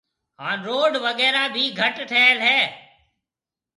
ھان 0.41 0.57
روڊ 0.67 0.93
وغيرھ 1.05 1.39
ڀِي 1.53 1.65
گھٽ 1.79 1.95
ٺھيَََل 2.09 2.37
ھيََََ 2.47 2.59